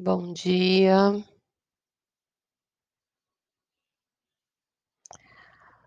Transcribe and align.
Bom 0.00 0.32
dia. 0.32 1.12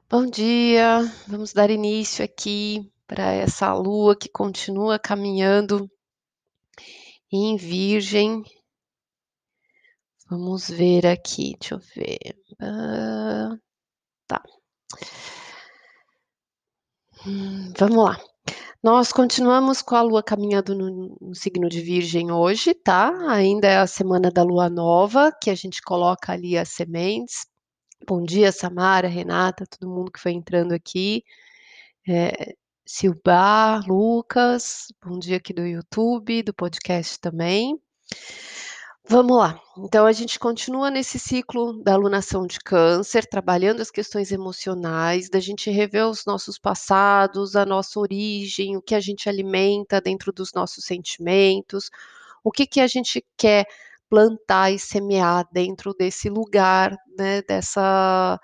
Bom 0.10 0.26
dia, 0.30 1.00
vamos 1.26 1.54
dar 1.54 1.70
início 1.70 2.26
aqui 2.26 2.92
para 3.08 3.32
essa 3.32 3.74
lua 3.74 4.14
que 4.14 4.28
continua 4.28 5.00
caminhando 5.00 5.90
em 7.32 7.56
Virgem. 7.56 8.44
Vamos 10.30 10.70
ver 10.70 11.08
aqui, 11.08 11.56
deixa 11.58 11.76
eu 11.76 11.80
ver. 11.80 12.36
Ah, 12.60 13.58
tá. 14.28 14.44
Hum, 17.26 17.72
vamos 17.78 18.04
lá. 18.04 18.31
Nós 18.84 19.12
continuamos 19.12 19.82
com 19.82 19.96
a 19.96 20.02
lua 20.02 20.24
caminhando 20.24 20.74
no, 20.74 21.18
no 21.22 21.36
signo 21.36 21.70
de 21.70 21.82
Virgem 21.82 22.32
hoje, 22.32 22.74
tá? 22.74 23.12
Ainda 23.30 23.68
é 23.68 23.78
a 23.78 23.88
semana 23.88 24.32
da 24.32 24.44
lua 24.44 24.70
nova, 24.70 25.32
que 25.42 25.50
a 25.50 25.56
gente 25.56 25.82
coloca 25.82 26.32
ali 26.32 26.58
as 26.58 26.70
sementes. 26.70 27.46
Bom 28.08 28.24
dia, 28.24 28.52
Samara, 28.52 29.08
Renata, 29.08 29.66
todo 29.68 29.90
mundo 29.90 30.12
que 30.12 30.20
foi 30.20 30.32
entrando 30.32 30.74
aqui. 30.74 31.24
É, 32.08 32.56
Silbar, 32.86 33.88
Lucas, 33.88 34.88
bom 35.06 35.20
dia 35.20 35.38
aqui 35.38 35.54
do 35.54 35.66
YouTube, 35.66 36.44
do 36.44 36.54
podcast 36.54 37.20
também. 37.20 37.80
Vamos 39.12 39.38
lá. 39.38 39.60
Então 39.78 40.06
a 40.06 40.12
gente 40.14 40.40
continua 40.40 40.90
nesse 40.90 41.20
ciclo 41.20 41.74
da 41.84 41.94
alunação 41.94 42.48
de 42.48 42.58
câncer, 42.60 43.26
trabalhando 43.28 43.82
as 43.82 43.92
questões 43.92 44.32
emocionais, 44.32 45.30
da 45.30 45.38
gente 45.40 45.70
rever 45.70 46.08
os 46.08 46.26
nossos 46.26 46.58
passados, 46.58 47.56
a 47.58 47.66
nossa 47.66 48.00
origem, 48.00 48.78
o 48.78 48.82
que 48.82 48.96
a 48.96 49.02
gente 49.02 49.28
alimenta 49.28 50.00
dentro 50.00 50.32
dos 50.32 50.54
nossos 50.54 50.86
sentimentos, 50.86 51.90
o 52.42 52.52
que 52.52 52.66
que 52.66 52.80
a 52.80 52.88
gente 52.88 53.22
quer 53.38 53.66
plantar 54.10 54.72
e 54.72 54.80
semear 54.80 55.46
dentro 55.52 55.94
desse 55.94 56.30
lugar, 56.30 56.96
né, 57.18 57.42
dessa 57.42 58.40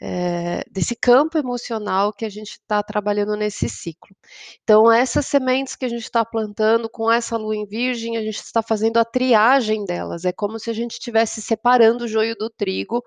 é, 0.00 0.62
desse 0.70 0.94
campo 0.94 1.38
emocional 1.38 2.12
que 2.12 2.24
a 2.24 2.28
gente 2.28 2.52
está 2.52 2.82
trabalhando 2.82 3.36
nesse 3.36 3.68
ciclo. 3.68 4.14
Então, 4.62 4.92
essas 4.92 5.26
sementes 5.26 5.74
que 5.76 5.84
a 5.84 5.88
gente 5.88 6.02
está 6.02 6.24
plantando 6.24 6.88
com 6.88 7.10
essa 7.10 7.36
lua 7.36 7.56
em 7.56 7.66
virgem, 7.66 8.16
a 8.16 8.22
gente 8.22 8.36
está 8.36 8.62
fazendo 8.62 8.98
a 8.98 9.04
triagem 9.04 9.84
delas. 9.84 10.24
É 10.24 10.32
como 10.32 10.58
se 10.58 10.70
a 10.70 10.74
gente 10.74 10.92
estivesse 10.92 11.40
separando 11.40 12.04
o 12.04 12.08
joio 12.08 12.34
do 12.36 12.50
trigo, 12.50 13.02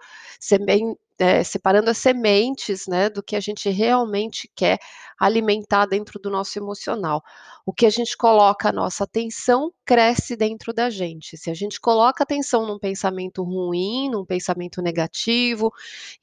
é, 1.19 1.43
separando 1.43 1.89
as 1.89 1.97
sementes 1.97 2.87
né, 2.87 3.09
do 3.09 3.21
que 3.21 3.35
a 3.35 3.39
gente 3.41 3.69
realmente 3.69 4.49
quer 4.55 4.79
alimentar 5.19 5.85
dentro 5.85 6.17
do 6.17 6.29
nosso 6.29 6.57
emocional. 6.57 7.21
O 7.65 7.73
que 7.73 7.85
a 7.85 7.89
gente 7.89 8.15
coloca 8.15 8.69
a 8.69 8.71
nossa 8.71 9.03
atenção 9.03 9.71
cresce 9.85 10.37
dentro 10.37 10.73
da 10.73 10.89
gente. 10.89 11.37
Se 11.37 11.51
a 11.51 11.53
gente 11.53 11.79
coloca 11.79 12.23
atenção 12.23 12.65
num 12.65 12.79
pensamento 12.79 13.43
ruim, 13.43 14.09
num 14.09 14.25
pensamento 14.25 14.81
negativo, 14.81 15.71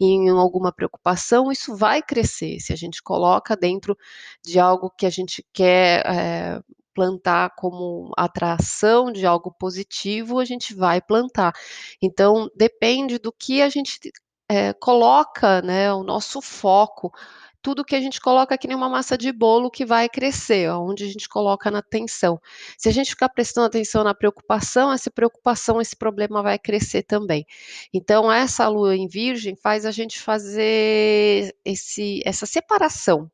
em 0.01 0.31
alguma 0.31 0.73
preocupação, 0.73 1.53
isso 1.53 1.77
vai 1.77 2.03
crescer. 2.03 2.59
Se 2.61 2.73
a 2.73 2.77
gente 2.77 3.03
coloca 3.03 3.55
dentro 3.55 3.97
de 4.43 4.59
algo 4.59 4.91
que 4.91 5.05
a 5.05 5.11
gente 5.11 5.45
quer. 5.53 6.05
É, 6.07 6.61
plantar 6.97 7.51
como 7.57 8.11
atração 8.17 9.13
de 9.13 9.27
algo 9.27 9.53
positivo, 9.53 10.39
a 10.39 10.47
gente 10.47 10.75
vai 10.75 10.99
plantar. 10.99 11.53
Então, 12.01 12.51
depende 12.57 13.19
do 13.19 13.31
que 13.31 13.61
a 13.61 13.69
gente 13.69 14.01
é, 14.49 14.73
coloca 14.73 15.61
né, 15.63 15.93
o 15.93 16.03
nosso 16.03 16.41
foco, 16.41 17.13
tudo 17.61 17.85
que 17.85 17.97
a 17.97 18.01
gente 18.01 18.21
coloca 18.21 18.57
que 18.57 18.69
nem 18.69 18.77
uma 18.77 18.89
massa 18.89 19.19
de 19.19 19.33
bolo 19.33 19.71
que 19.71 19.85
vai 19.85 20.09
crescer, 20.09 20.71
onde 20.71 21.05
a 21.05 21.09
gente 21.09 21.29
coloca 21.29 21.71
na 21.71 21.81
atenção. 21.81 22.41
Se 22.79 22.89
a 22.89 22.93
gente 22.93 23.11
ficar 23.11 23.29
prestando 23.29 23.67
atenção 23.67 24.05
na 24.05 24.15
preocupação, 24.15 24.93
essa 24.93 25.11
preocupação, 25.11 25.81
esse 25.81 25.97
problema 25.97 26.43
vai 26.43 26.59
crescer 26.59 27.03
também. 27.03 27.45
Então, 27.93 28.31
essa 28.31 28.69
lua 28.69 28.97
em 28.97 29.09
virgem 29.09 29.57
faz 29.57 29.85
a 29.85 29.91
gente 29.91 30.21
fazer 30.21 31.55
esse, 31.65 32.23
essa 32.25 32.47
separação 32.47 33.31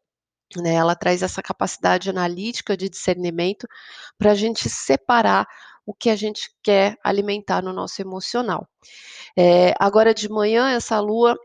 né, 0.61 0.75
ela 0.75 0.95
traz 0.95 1.23
essa 1.23 1.43
capacidade 1.43 2.11
analítica 2.11 2.77
de 2.77 2.89
discernimento 2.89 3.67
para 4.19 4.33
a 4.33 4.35
gente 4.35 4.69
separar 4.69 5.47
o 5.87 5.95
que 5.95 6.11
a 6.11 6.17
gente 6.17 6.51
quer 6.63 6.97
alimentar 7.03 7.63
no 7.63 7.73
nosso 7.73 8.01
emocional. 8.01 8.69
É, 9.37 9.75
agora 9.79 10.15
de 10.15 10.29
manhã, 10.29 10.71
essa 10.71 11.01
lua 11.01 11.37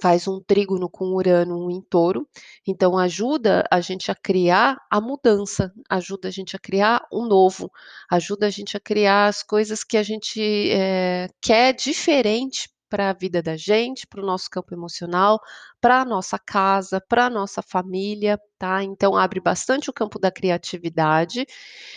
faz 0.00 0.28
um 0.28 0.40
trígono 0.40 0.88
com 0.88 1.06
Urano 1.14 1.70
em 1.70 1.80
touro, 1.82 2.28
então 2.66 2.96
ajuda 2.96 3.64
a 3.70 3.80
gente 3.80 4.10
a 4.10 4.14
criar 4.14 4.78
a 4.90 5.00
mudança, 5.00 5.72
ajuda 5.88 6.28
a 6.28 6.30
gente 6.30 6.54
a 6.54 6.58
criar 6.58 7.04
um 7.12 7.26
novo, 7.26 7.70
ajuda 8.10 8.46
a 8.46 8.50
gente 8.50 8.76
a 8.76 8.80
criar 8.80 9.26
as 9.26 9.42
coisas 9.42 9.82
que 9.82 9.96
a 9.96 10.02
gente 10.02 10.40
é, 10.70 11.28
quer 11.40 11.72
diferente 11.72 12.68
para 12.88 13.10
a 13.10 13.12
vida 13.12 13.42
da 13.42 13.56
gente, 13.56 14.06
para 14.06 14.22
o 14.22 14.26
nosso 14.26 14.50
campo 14.50 14.74
emocional, 14.74 15.40
para 15.80 16.00
a 16.00 16.04
nossa 16.04 16.38
casa, 16.38 17.00
para 17.00 17.26
a 17.26 17.30
nossa 17.30 17.62
família, 17.62 18.40
tá? 18.58 18.82
Então 18.82 19.16
abre 19.16 19.40
bastante 19.40 19.90
o 19.90 19.92
campo 19.92 20.18
da 20.18 20.30
criatividade 20.30 21.46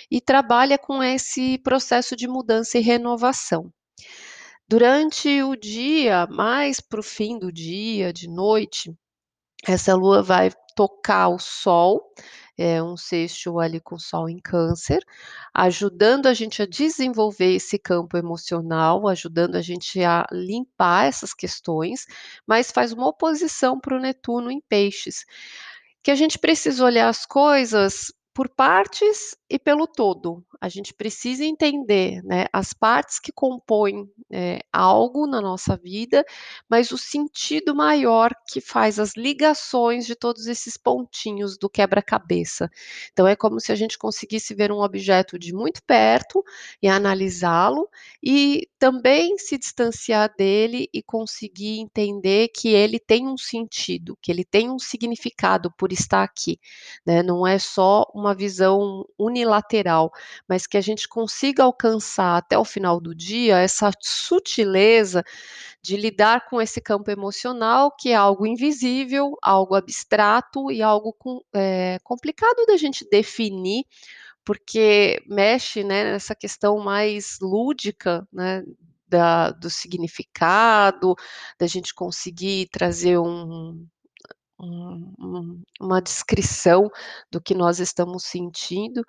e 0.09 0.21
trabalha 0.21 0.77
com 0.77 1.01
esse 1.03 1.57
processo 1.59 2.15
de 2.15 2.27
mudança 2.27 2.77
e 2.77 2.81
renovação. 2.81 3.71
Durante 4.67 5.43
o 5.43 5.55
dia, 5.55 6.27
mais 6.27 6.79
para 6.79 6.99
o 6.99 7.03
fim 7.03 7.37
do 7.37 7.51
dia, 7.51 8.13
de 8.13 8.27
noite, 8.29 8.93
essa 9.67 9.95
lua 9.95 10.23
vai 10.23 10.51
tocar 10.75 11.29
o 11.29 11.39
sol, 11.39 12.13
é 12.57 12.81
um 12.81 12.95
sexto 12.95 13.59
ali 13.59 13.79
com 13.79 13.95
o 13.95 13.99
sol 13.99 14.29
em 14.29 14.39
câncer, 14.39 15.03
ajudando 15.53 16.27
a 16.27 16.33
gente 16.33 16.61
a 16.61 16.67
desenvolver 16.67 17.55
esse 17.55 17.79
campo 17.79 18.17
emocional, 18.17 19.07
ajudando 19.07 19.55
a 19.55 19.61
gente 19.61 20.03
a 20.03 20.25
limpar 20.31 21.07
essas 21.07 21.33
questões, 21.33 22.05
mas 22.45 22.71
faz 22.71 22.91
uma 22.91 23.07
oposição 23.07 23.79
para 23.79 23.95
o 23.97 23.99
Netuno 23.99 24.51
em 24.51 24.61
peixes, 24.61 25.25
que 26.03 26.11
a 26.11 26.15
gente 26.15 26.37
precisa 26.37 26.85
olhar 26.85 27.09
as 27.09 27.25
coisas 27.25 28.13
por 28.33 28.47
partes 28.49 29.35
e 29.49 29.59
pelo 29.59 29.87
todo. 29.87 30.43
A 30.59 30.69
gente 30.69 30.93
precisa 30.93 31.43
entender 31.43 32.23
né, 32.23 32.45
as 32.53 32.73
partes 32.73 33.19
que 33.19 33.31
compõem 33.31 34.09
é, 34.31 34.61
algo 34.71 35.27
na 35.27 35.41
nossa 35.41 35.75
vida, 35.75 36.23
mas 36.69 36.91
o 36.91 36.97
sentido 36.97 37.75
maior 37.75 38.31
que 38.47 38.61
faz 38.61 38.99
as 38.99 39.15
ligações 39.15 40.05
de 40.05 40.15
todos 40.15 40.47
esses 40.47 40.77
pontinhos 40.77 41.57
do 41.57 41.69
quebra-cabeça. 41.69 42.69
Então, 43.11 43.27
é 43.27 43.35
como 43.35 43.59
se 43.59 43.71
a 43.71 43.75
gente 43.75 43.97
conseguisse 43.97 44.53
ver 44.53 44.71
um 44.71 44.81
objeto 44.81 45.37
de 45.37 45.53
muito 45.53 45.81
perto 45.83 46.43
e 46.81 46.87
analisá-lo, 46.87 47.89
e 48.23 48.67
também 48.79 49.37
se 49.37 49.57
distanciar 49.57 50.33
dele 50.35 50.89
e 50.93 51.03
conseguir 51.03 51.79
entender 51.79 52.49
que 52.49 52.69
ele 52.69 52.99
tem 52.99 53.27
um 53.27 53.37
sentido, 53.37 54.17
que 54.21 54.31
ele 54.31 54.43
tem 54.43 54.69
um 54.69 54.79
significado 54.79 55.71
por 55.71 55.91
estar 55.91 56.23
aqui. 56.23 56.59
Né? 57.05 57.21
Não 57.21 57.45
é 57.45 57.59
só 57.59 58.05
uma 58.13 58.33
visão 58.33 59.05
unilateral, 59.19 60.11
mas 60.47 60.65
que 60.65 60.77
a 60.77 60.81
gente 60.81 61.07
consiga 61.07 61.63
alcançar 61.63 62.37
até 62.37 62.57
o 62.57 62.65
final 62.65 62.99
do 62.99 63.13
dia 63.13 63.59
essa 63.59 63.91
sutileza 64.21 65.23
de 65.81 65.97
lidar 65.97 66.47
com 66.47 66.61
esse 66.61 66.79
campo 66.79 67.09
emocional, 67.09 67.91
que 67.97 68.09
é 68.09 68.15
algo 68.15 68.45
invisível, 68.45 69.35
algo 69.41 69.75
abstrato 69.75 70.71
e 70.71 70.81
algo 70.81 71.13
com, 71.13 71.41
é, 71.53 71.97
complicado 72.03 72.65
da 72.67 72.77
gente 72.77 73.07
definir, 73.09 73.83
porque 74.45 75.21
mexe 75.27 75.83
né, 75.83 76.13
nessa 76.13 76.35
questão 76.35 76.77
mais 76.79 77.37
lúdica, 77.41 78.27
né, 78.31 78.63
da, 79.07 79.51
do 79.51 79.69
significado, 79.69 81.15
da 81.59 81.67
gente 81.67 81.93
conseguir 81.93 82.69
trazer 82.71 83.17
um, 83.17 83.85
um, 84.63 85.61
uma 85.79 86.01
descrição 86.01 86.89
do 87.31 87.41
que 87.41 87.53
nós 87.55 87.79
estamos 87.79 88.23
sentindo. 88.25 89.03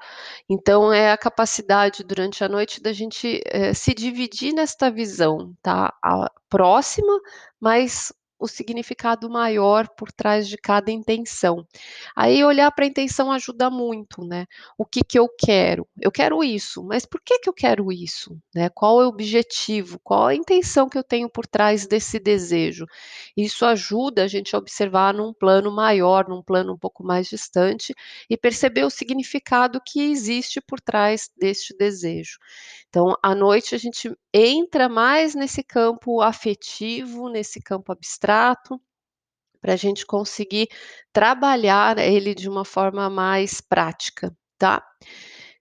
Então, 0.49 0.93
é 0.93 1.12
a 1.12 1.19
capacidade 1.19 2.04
durante 2.04 2.43
a 2.44 2.49
noite 2.49 2.81
da 2.81 2.93
gente 2.93 3.40
é, 3.46 3.75
se 3.75 3.94
dividir 3.94 4.52
nesta 4.54 4.90
visão, 4.90 5.54
tá? 5.62 5.94
A 6.02 6.31
próxima, 6.49 7.20
mas 7.60 8.12
o 8.43 8.49
significado 8.49 9.31
maior 9.31 9.89
por 9.89 10.11
trás 10.11 10.49
de 10.49 10.56
cada 10.56 10.91
intenção. 10.91 11.65
Aí 12.17 12.43
olhar 12.43 12.73
para 12.73 12.85
a 12.85 12.89
intenção 12.89 13.31
ajuda 13.31 13.71
muito, 13.71 14.25
né? 14.25 14.47
O 14.77 14.85
que 14.85 15.05
que 15.05 15.17
eu 15.17 15.29
quero? 15.29 15.87
Eu 16.00 16.11
quero 16.11 16.43
isso, 16.43 16.83
mas 16.83 17.06
por 17.06 17.21
que 17.21 17.39
que 17.39 17.49
eu 17.49 17.53
quero 17.53 17.93
isso? 17.93 18.37
Né? 18.53 18.69
Qual 18.69 19.00
é 19.00 19.05
o 19.05 19.09
objetivo? 19.09 20.00
Qual 20.03 20.27
a 20.27 20.35
intenção 20.35 20.89
que 20.89 20.99
eu 20.99 21.05
tenho 21.05 21.31
por 21.31 21.47
trás 21.47 21.87
desse 21.87 22.19
desejo? 22.19 22.85
Isso 23.37 23.65
ajuda 23.65 24.25
a 24.25 24.27
gente 24.27 24.56
a 24.56 24.59
observar 24.59 25.15
num 25.15 25.33
plano 25.33 25.71
maior, 25.71 26.29
num 26.29 26.43
plano 26.43 26.73
um 26.75 26.79
pouco 26.79 27.05
mais 27.05 27.29
distante 27.29 27.94
e 28.29 28.37
perceber 28.37 28.83
o 28.85 28.91
significado 28.91 29.81
que 29.87 30.00
existe 30.11 30.61
por 30.61 30.81
trás 30.81 31.31
deste 31.39 31.77
desejo. 31.77 32.39
Então, 32.89 33.17
à 33.23 33.35
noite 33.35 33.75
a 33.75 33.79
gente 33.79 34.12
entra 34.35 34.89
mais 34.89 35.35
nesse 35.35 35.62
campo 35.62 36.21
afetivo, 36.21 37.29
nesse 37.29 37.61
campo 37.61 37.93
abstrato, 37.93 38.31
para 39.61 39.75
a 39.75 39.76
gente 39.76 40.05
conseguir 40.05 40.69
trabalhar 41.12 41.99
ele 41.99 42.34
de 42.34 42.49
uma 42.49 42.64
forma 42.64 43.08
mais 43.08 43.61
prática, 43.61 44.37
tá? 44.58 44.82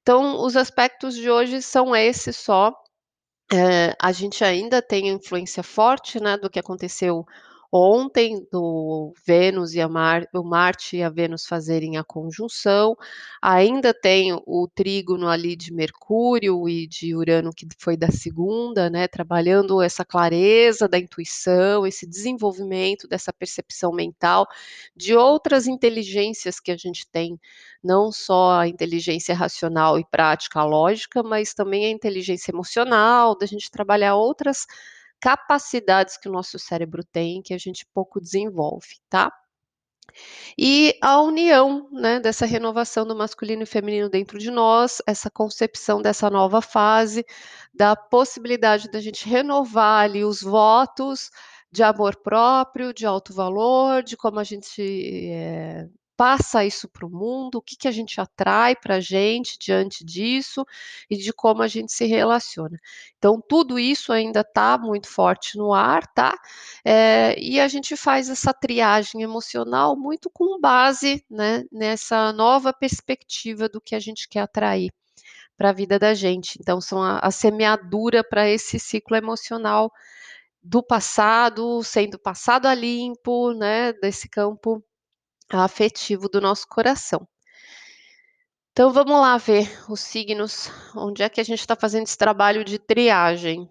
Então, 0.02 0.44
os 0.44 0.56
aspectos 0.58 1.16
de 1.16 1.30
hoje 1.30 1.62
são 1.62 1.96
esses 1.96 2.36
só. 2.38 2.74
Eh, 3.54 3.94
a 4.02 4.12
gente 4.12 4.44
ainda 4.44 4.82
tem 4.82 5.10
influência 5.10 5.64
forte, 5.64 6.20
né, 6.22 6.38
do 6.38 6.50
que 6.50 6.60
aconteceu 6.60 7.26
ontem, 7.72 8.46
do 8.52 9.14
Vênus 9.26 9.74
e 9.74 9.82
a 9.82 9.88
Mar 9.88 10.28
o 10.34 10.44
Marte 10.44 10.98
e 10.98 11.04
a 11.04 11.10
Vênus 11.10 11.46
fazerem 11.46 11.98
a 11.98 12.04
conjunção, 12.04 12.96
ainda 13.42 13.94
tem 13.94 14.34
o 14.46 14.68
trígono 14.74 15.28
ali 15.28 15.56
de 15.56 15.74
Mercúrio 15.74 16.68
e 16.68 16.86
de 16.88 17.16
Urano 17.16 17.52
que 17.56 17.66
foi 17.80 17.96
da 17.98 18.10
segunda, 18.12 18.90
né, 18.90 19.08
trabalhando 19.08 19.82
essa 19.82 20.04
clareza 20.06 20.88
da 20.88 21.00
intuição, 21.00 21.86
esse 21.88 22.06
desenvolvimento 22.08 23.08
dessa 23.08 23.32
percepção 23.34 23.92
mental, 23.94 24.48
de 24.96 25.16
outras 25.16 25.68
inteligências 25.68 26.60
que 26.60 26.72
a 26.72 26.78
gente 26.78 27.08
tem, 27.10 27.40
não 27.84 28.12
só 28.12 28.60
a 28.60 28.68
inteligência 28.68 29.34
racional 29.36 29.98
e 30.00 30.06
prática 30.06 30.64
lógica, 30.64 31.24
mas 31.24 31.54
também 31.54 31.86
a 31.86 31.90
inteligência 31.90 32.52
emocional, 32.52 33.38
da 33.38 33.46
gente 33.46 33.72
trabalhar 33.72 34.16
outras 34.16 34.66
capacidades 35.22 36.18
que 36.18 36.28
o 36.28 36.32
nosso 36.32 36.58
cérebro 36.60 37.04
tem, 37.04 37.42
que 37.42 37.54
a 37.54 37.58
gente 37.58 37.86
pouco 37.94 38.20
desenvolve, 38.20 38.98
tá? 39.10 39.32
E 40.58 40.98
a 41.02 41.22
união, 41.22 41.88
né, 41.92 42.20
dessa 42.20 42.46
renovação 42.46 43.06
do 43.06 43.16
masculino 43.16 43.64
e 43.64 43.66
feminino 43.66 44.10
dentro 44.10 44.38
de 44.38 44.52
nós, 44.52 45.02
essa 45.08 45.30
concepção 45.30 46.02
dessa 46.02 46.30
nova 46.30 46.62
fase, 46.62 47.26
da 47.74 47.96
possibilidade 47.96 48.90
da 48.92 49.00
gente 49.00 49.28
renovar 49.28 50.04
ali 50.04 50.26
os 50.26 50.42
votos 50.42 51.30
de 51.72 51.84
amor 51.84 52.18
próprio, 52.18 52.94
de 52.94 53.06
alto 53.06 53.34
valor, 53.34 54.04
de 54.04 54.18
como 54.18 54.40
a 54.40 54.44
gente 54.44 54.82
é, 55.32 55.88
passa 56.22 56.64
isso 56.64 56.88
para 56.88 57.04
o 57.04 57.10
mundo, 57.10 57.56
o 57.56 57.62
que, 57.64 57.76
que 57.76 57.88
a 57.88 57.92
gente 57.92 58.22
atrai 58.22 58.76
para 58.76 58.98
a 58.98 59.00
gente 59.00 59.58
diante 59.58 60.06
disso 60.06 60.64
e 61.10 61.18
de 61.18 61.34
como 61.34 61.64
a 61.64 61.68
gente 61.68 61.92
se 61.92 62.06
relaciona. 62.06 62.80
Então, 63.18 63.42
tudo 63.42 63.80
isso 63.80 64.14
ainda 64.14 64.42
está 64.42 64.78
muito 64.78 65.08
forte 65.08 65.58
no 65.58 65.74
ar, 65.74 66.06
tá? 66.14 66.38
É, 66.86 67.34
e 67.40 67.60
a 67.60 67.68
gente 67.68 67.98
faz 67.98 68.30
essa 68.30 68.54
triagem 68.54 69.24
emocional 69.24 69.98
muito 69.98 70.30
com 70.30 70.62
base 70.62 71.26
né, 71.28 71.64
nessa 71.72 72.32
nova 72.32 72.72
perspectiva 72.72 73.68
do 73.68 73.82
que 73.82 73.96
a 73.96 74.00
gente 74.00 74.30
quer 74.30 74.42
atrair 74.42 74.94
para 75.58 75.70
a 75.70 75.74
vida 75.74 75.98
da 75.98 76.14
gente. 76.14 76.56
Então, 76.62 76.80
são 76.80 77.02
a, 77.02 77.18
a 77.18 77.32
semeadura 77.32 78.24
para 78.24 78.48
esse 78.48 78.78
ciclo 78.78 79.18
emocional 79.18 79.92
do 80.62 80.84
passado, 80.84 81.82
sendo 81.84 82.20
passado 82.20 82.68
a 82.68 82.76
limpo, 82.76 83.54
né, 83.54 83.92
desse 83.94 84.30
campo 84.30 84.86
afetivo 85.60 86.30
do 86.30 86.40
nosso 86.42 86.68
coração. 86.68 87.28
Então 88.72 88.92
vamos 88.94 89.20
lá 89.20 89.38
ver 89.38 89.70
os 89.90 90.00
signos, 90.00 90.70
onde 90.96 91.24
é 91.24 91.30
que 91.30 91.42
a 91.42 91.44
gente 91.44 91.60
está 91.60 91.76
fazendo 91.76 92.04
esse 92.04 92.18
trabalho 92.18 92.64
de 92.64 92.80
triagem. 92.80 93.70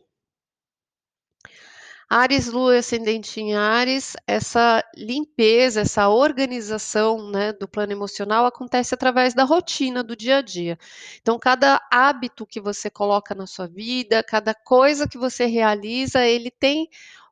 Ares, 2.12 2.48
Lua 2.48 2.76
ascendente 2.76 3.40
em 3.40 3.54
Ares, 3.54 4.16
essa 4.26 4.84
limpeza, 4.96 5.82
essa 5.82 6.08
organização 6.08 7.30
né, 7.30 7.52
do 7.52 7.68
plano 7.68 7.92
emocional 7.92 8.44
acontece 8.44 8.92
através 8.92 9.32
da 9.32 9.44
rotina 9.44 10.02
do 10.02 10.16
dia 10.16 10.38
a 10.38 10.42
dia. 10.42 10.76
Então, 11.20 11.38
cada 11.38 11.80
hábito 11.88 12.44
que 12.44 12.60
você 12.60 12.90
coloca 12.90 13.32
na 13.32 13.46
sua 13.46 13.68
vida, 13.68 14.24
cada 14.24 14.52
coisa 14.52 15.08
que 15.08 15.16
você 15.16 15.46
realiza, 15.46 16.26
ele 16.26 16.50
tem 16.50 16.88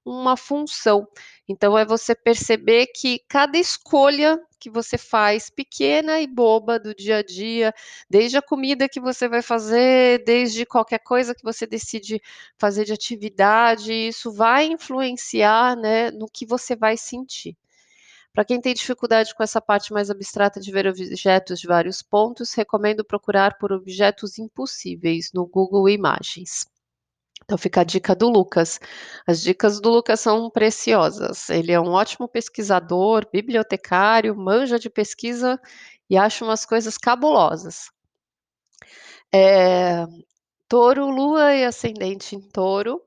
uma 0.09 0.37
função. 0.37 1.07
Então, 1.49 1.77
é 1.79 1.85
você 1.85 2.15
perceber 2.15 2.87
que 2.89 3.21
cada 3.29 3.59
escolha 3.59 4.41
que 4.59 4.69
você 4.69 4.99
faz, 4.99 5.49
pequena 5.49 6.21
e 6.21 6.27
boba 6.27 6.79
do 6.79 6.95
dia 6.95 7.19
a 7.19 7.23
dia, 7.23 7.73
desde 8.11 8.37
a 8.37 8.43
comida 8.43 8.89
que 8.89 9.01
você 9.01 9.29
vai 9.29 9.41
fazer, 9.41 10.23
desde 10.25 10.67
qualquer 10.67 10.99
coisa 10.99 11.35
que 11.35 11.45
você 11.45 11.67
decide 11.67 12.21
fazer 12.57 12.85
de 12.85 12.93
atividade, 12.93 13.93
isso 13.93 14.33
vai 14.33 14.67
influenciar 14.67 15.77
né, 15.77 16.11
no 16.11 16.27
que 16.27 16.45
você 16.45 16.75
vai 16.75 16.97
sentir. 16.97 17.57
Para 18.33 18.45
quem 18.45 18.61
tem 18.61 18.75
dificuldade 18.75 19.35
com 19.35 19.43
essa 19.43 19.61
parte 19.61 19.93
mais 19.93 20.11
abstrata 20.11 20.61
de 20.61 20.71
ver 20.71 20.87
objetos 20.87 21.61
de 21.61 21.67
vários 21.67 22.03
pontos, 22.03 22.55
recomendo 22.55 23.05
procurar 23.05 23.59
por 23.59 23.73
objetos 23.73 24.39
impossíveis 24.39 25.31
no 25.33 25.47
Google 25.47 25.89
Imagens. 25.89 26.67
Então 27.49 27.57
fica 27.57 27.81
a 27.81 27.85
dica 27.85 28.15
do 28.15 28.29
Lucas. 28.29 28.79
As 29.27 29.41
dicas 29.41 29.81
do 29.81 29.89
Lucas 29.89 30.21
são 30.21 30.51
preciosas. 30.51 31.49
Ele 31.49 31.73
é 31.73 31.81
um 31.81 31.93
ótimo 31.93 32.29
pesquisador, 32.29 33.27
bibliotecário, 33.33 34.37
manja 34.37 34.79
de 34.79 34.91
pesquisa 34.91 35.59
e 36.11 36.19
acha 36.19 36.45
umas 36.45 36.67
coisas 36.67 36.99
cabulosas. 36.99 37.91
É, 39.33 40.05
touro, 40.69 41.09
lua 41.09 41.55
e 41.55 41.65
ascendente 41.65 42.37
em 42.37 42.41
touro. 42.41 43.01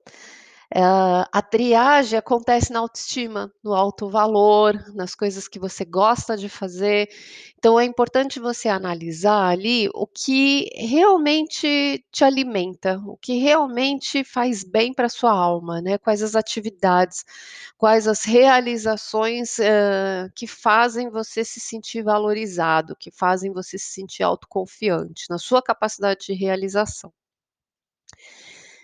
Uh, 0.73 1.27
a 1.33 1.41
triagem 1.41 2.17
acontece 2.17 2.71
na 2.71 2.79
autoestima, 2.79 3.51
no 3.61 3.73
alto 3.73 4.09
valor, 4.09 4.73
nas 4.95 5.13
coisas 5.13 5.45
que 5.45 5.59
você 5.59 5.83
gosta 5.83 6.37
de 6.37 6.47
fazer. 6.47 7.09
Então 7.57 7.77
é 7.77 7.83
importante 7.83 8.39
você 8.39 8.69
analisar 8.69 9.49
ali 9.49 9.89
o 9.93 10.07
que 10.07 10.69
realmente 10.75 12.01
te 12.09 12.23
alimenta, 12.23 13.01
o 13.05 13.17
que 13.17 13.37
realmente 13.37 14.23
faz 14.23 14.63
bem 14.63 14.93
para 14.93 15.09
sua 15.09 15.31
alma, 15.33 15.81
né? 15.81 15.97
Quais 15.97 16.23
as 16.23 16.35
atividades, 16.37 17.25
quais 17.77 18.07
as 18.07 18.23
realizações 18.23 19.59
uh, 19.59 20.31
que 20.33 20.47
fazem 20.47 21.09
você 21.09 21.43
se 21.43 21.59
sentir 21.59 22.01
valorizado, 22.01 22.95
que 22.95 23.11
fazem 23.11 23.51
você 23.51 23.77
se 23.77 23.91
sentir 23.91 24.23
autoconfiante 24.23 25.25
na 25.29 25.37
sua 25.37 25.61
capacidade 25.61 26.27
de 26.27 26.33
realização. 26.33 27.11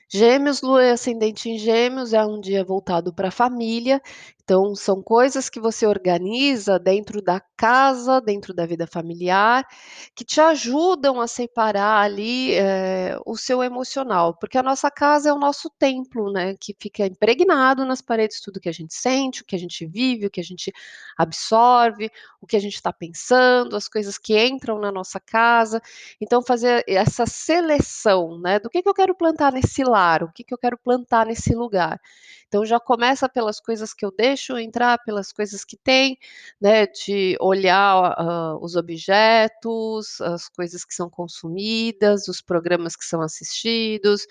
Gêmeos, 0.09 0.61
lua 0.61 0.83
e 0.83 0.91
ascendente 0.91 1.49
em 1.49 1.57
Gêmeos 1.57 2.13
é 2.13 2.25
um 2.25 2.39
dia 2.39 2.63
voltado 2.63 3.13
para 3.13 3.27
a 3.27 3.31
família, 3.31 4.01
então 4.47 4.73
são 4.73 5.03
coisas 5.03 5.49
que 5.49 5.59
você 5.59 5.85
organiza 5.85 6.79
dentro 6.79 7.21
da 7.21 7.41
casa, 7.57 8.21
dentro 8.21 8.53
da 8.53 8.65
vida 8.65 8.87
familiar, 8.87 9.67
que 10.15 10.23
te 10.23 10.39
ajudam 10.39 11.19
a 11.19 11.27
separar 11.27 12.01
ali 12.01 12.53
é, 12.53 13.17
o 13.25 13.35
seu 13.35 13.61
emocional, 13.61 14.33
porque 14.39 14.57
a 14.57 14.63
nossa 14.63 14.89
casa 14.89 15.27
é 15.27 15.33
o 15.33 15.37
nosso 15.37 15.69
templo, 15.77 16.31
né? 16.31 16.55
Que 16.57 16.73
fica 16.79 17.05
impregnado 17.05 17.83
nas 17.83 18.01
paredes 18.01 18.39
tudo 18.39 18.61
que 18.61 18.69
a 18.69 18.71
gente 18.71 18.93
sente, 18.93 19.41
o 19.41 19.45
que 19.45 19.53
a 19.55 19.59
gente 19.59 19.85
vive, 19.85 20.27
o 20.27 20.31
que 20.31 20.39
a 20.39 20.43
gente 20.43 20.71
absorve, 21.17 22.09
o 22.39 22.47
que 22.47 22.55
a 22.55 22.59
gente 22.61 22.75
está 22.75 22.93
pensando, 22.93 23.75
as 23.75 23.89
coisas 23.89 24.17
que 24.17 24.39
entram 24.41 24.79
na 24.79 24.93
nossa 24.93 25.19
casa. 25.19 25.81
Então, 26.21 26.41
fazer 26.41 26.85
essa 26.87 27.25
seleção, 27.25 28.39
né? 28.39 28.59
Do 28.59 28.69
que, 28.69 28.81
que 28.81 28.87
eu 28.87 28.93
quero 28.93 29.13
plantar 29.13 29.51
nesse 29.51 29.83
lar, 29.83 30.23
o 30.23 30.31
que, 30.31 30.41
que 30.45 30.53
eu 30.53 30.57
quero 30.57 30.77
plantar 30.77 31.25
nesse 31.25 31.53
lugar. 31.53 31.99
Então 32.47 32.65
já 32.65 32.79
começa 32.79 33.27
pelas 33.27 33.59
coisas 33.59 33.93
que 33.93 34.05
eu 34.05 34.11
deixo 34.11 34.57
entrar, 34.57 34.97
pelas 35.03 35.31
coisas 35.33 35.65
que 35.65 35.77
tem, 35.77 36.17
né, 36.61 36.87
de 36.87 37.37
olhar 37.41 38.13
uh, 38.19 38.63
os 38.63 38.75
objetos, 38.75 40.21
as 40.21 40.47
coisas 40.49 40.85
que 40.85 40.93
são 40.93 41.09
consumidas, 41.09 42.27
os 42.27 42.41
programas 42.41 42.95
que 42.95 43.05
são 43.05 43.21
assistidos, 43.21 44.25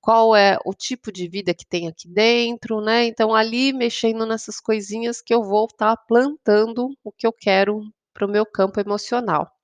qual 0.00 0.34
é 0.36 0.58
o 0.64 0.72
tipo 0.74 1.12
de 1.12 1.28
vida 1.28 1.54
que 1.54 1.66
tem 1.66 1.88
aqui 1.88 2.08
dentro, 2.08 2.80
né? 2.80 3.04
Então 3.06 3.34
ali 3.34 3.72
mexendo 3.72 4.26
nessas 4.26 4.60
coisinhas 4.60 5.20
que 5.20 5.34
eu 5.34 5.42
vou 5.42 5.66
estar 5.66 5.96
tá 5.96 6.02
plantando 6.08 6.90
o 7.04 7.12
que 7.12 7.26
eu 7.26 7.32
quero 7.32 7.82
para 8.14 8.26
o 8.26 8.30
meu 8.30 8.46
campo 8.46 8.80
emocional. 8.80 9.57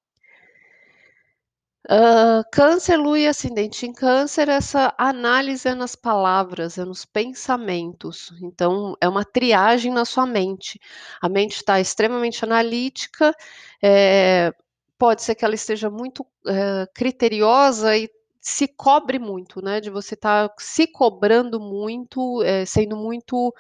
Câncer, 2.50 2.96
lua 2.96 3.18
e 3.18 3.26
ascendente 3.26 3.84
em 3.86 3.92
câncer, 3.92 4.48
essa 4.48 4.94
análise 4.96 5.68
é 5.68 5.74
nas 5.74 5.94
palavras, 5.94 6.78
é 6.78 6.84
nos 6.84 7.04
pensamentos. 7.04 8.32
Então, 8.42 8.96
é 9.00 9.08
uma 9.08 9.24
triagem 9.24 9.92
na 9.92 10.04
sua 10.04 10.26
mente. 10.26 10.80
A 11.20 11.28
mente 11.28 11.56
está 11.56 11.78
extremamente 11.80 12.42
analítica, 12.44 13.34
é, 13.82 14.52
pode 14.98 15.22
ser 15.22 15.34
que 15.34 15.44
ela 15.44 15.54
esteja 15.54 15.90
muito 15.90 16.26
é, 16.46 16.86
criteriosa 16.94 17.96
e 17.96 18.08
se 18.40 18.68
cobre 18.68 19.18
muito, 19.18 19.62
né? 19.62 19.80
De 19.80 19.90
você 19.90 20.14
estar 20.14 20.48
tá 20.48 20.54
se 20.58 20.86
cobrando 20.86 21.58
muito, 21.60 22.42
é, 22.42 22.64
sendo 22.64 22.96
muito 22.96 23.54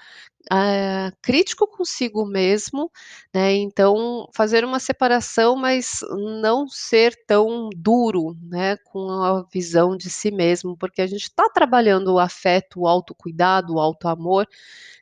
é, 0.52 1.10
crítico 1.22 1.66
consigo 1.66 2.26
mesmo, 2.26 2.90
né? 3.32 3.52
Então, 3.54 4.28
fazer 4.34 4.64
uma 4.64 4.78
separação, 4.78 5.56
mas 5.56 6.00
não 6.40 6.68
ser 6.68 7.14
tão 7.26 7.70
duro, 7.76 8.36
né? 8.42 8.76
Com 8.78 9.10
a 9.10 9.42
visão 9.52 9.96
de 9.96 10.10
si 10.10 10.30
mesmo, 10.30 10.76
porque 10.76 11.02
a 11.02 11.06
gente 11.06 11.22
está 11.24 11.48
trabalhando 11.48 12.12
o 12.14 12.18
afeto, 12.18 12.80
o 12.82 12.86
autocuidado, 12.88 13.74
o 13.74 13.80
auto-amor. 13.80 14.46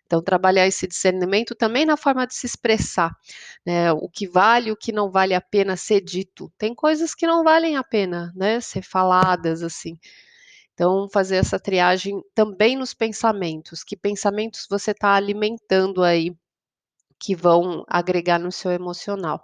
Então, 0.07 0.23
trabalhar 0.23 0.67
esse 0.67 0.87
discernimento 0.87 1.55
também 1.55 1.87
na 1.87 1.97
forma 1.97 2.27
de 2.27 2.35
se 2.35 2.47
expressar, 2.47 3.11
né? 3.67 3.93
O 3.93 4.09
que 4.09 4.29
vale, 4.29 4.71
o 4.71 4.77
que 4.77 4.93
não 4.93 5.11
vale 5.11 5.35
a 5.35 5.41
pena 5.41 5.77
ser 5.77 6.01
dito. 6.03 6.53
Tem 6.59 6.75
coisas 6.75 7.15
que 7.15 7.27
não 7.27 7.43
valem 7.45 7.77
a 7.77 7.83
pena, 7.85 8.33
né? 8.37 8.61
Ser 8.61 8.83
faladas 8.83 9.63
assim. 9.63 9.99
Então, 10.75 11.09
fazer 11.11 11.37
essa 11.37 11.59
triagem 11.61 12.23
também 12.35 12.77
nos 12.77 12.95
pensamentos. 12.95 13.85
Que 13.85 13.97
pensamentos 13.97 14.67
você 14.71 14.93
está 14.93 15.15
alimentando 15.15 16.03
aí 16.03 16.35
que 17.21 17.35
vão 17.37 17.85
agregar 17.89 18.39
no 18.39 18.53
seu 18.53 18.71
emocional? 18.73 19.43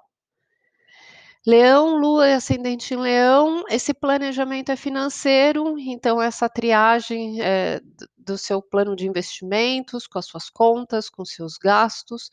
Leão, 1.46 1.96
Lua 1.96 2.28
e 2.28 2.34
ascendente 2.34 2.92
em 2.94 2.96
Leão, 2.98 3.64
esse 3.70 3.94
planejamento 3.94 4.70
é 4.70 4.76
financeiro, 4.76 5.78
então 5.78 6.20
essa 6.20 6.48
triagem, 6.48 7.38
do 7.82 8.08
do 8.28 8.36
seu 8.36 8.60
plano 8.60 8.94
de 8.94 9.06
investimentos, 9.06 10.06
com 10.06 10.18
as 10.18 10.26
suas 10.26 10.50
contas, 10.50 11.08
com 11.08 11.24
seus 11.24 11.56
gastos, 11.56 12.30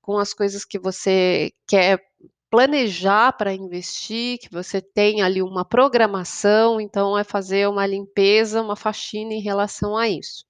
com 0.00 0.16
as 0.16 0.32
coisas 0.32 0.64
que 0.64 0.78
você 0.78 1.52
quer 1.66 2.02
planejar 2.50 3.32
para 3.32 3.52
investir, 3.54 4.38
que 4.38 4.50
você 4.50 4.80
tem 4.80 5.22
ali 5.22 5.42
uma 5.42 5.64
programação, 5.64 6.80
então 6.80 7.18
é 7.18 7.24
fazer 7.24 7.68
uma 7.68 7.86
limpeza, 7.86 8.62
uma 8.62 8.76
faxina 8.76 9.34
em 9.34 9.40
relação 9.40 9.96
a 9.96 10.08
isso. 10.08 10.44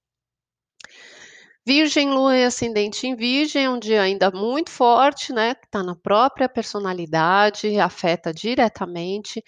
Virgem, 1.67 2.09
Lua 2.11 2.37
e 2.37 2.45
ascendente 2.45 3.05
em 3.05 3.13
Virgem 3.13 3.65
é 3.65 3.69
um 3.69 3.77
dia 3.77 4.01
ainda 4.01 4.31
muito 4.31 4.69
forte, 4.71 5.33
né, 5.33 5.53
que 5.53 5.65
está 5.65 5.83
na 5.83 5.97
própria 5.97 6.47
personalidade, 6.47 7.77
afeta 7.77 8.33
diretamente. 8.33 9.43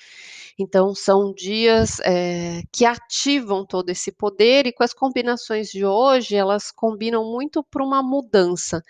Então 0.60 0.94
são 0.94 1.34
dias, 1.34 2.02
eh, 2.04 2.62
que 2.74 2.84
ativam 2.84 3.66
todo 3.66 3.90
esse 3.90 4.12
poder 4.12 4.68
e 4.68 4.74
com 4.74 4.84
as 4.84 4.94
combinações 4.94 5.70
de 5.70 5.86
hoje, 5.86 6.36
elas 6.36 6.72
combinam 6.72 7.24
muito 7.24 7.64
para 7.64 7.86
uma 7.86 8.04
mudança, 8.04 8.84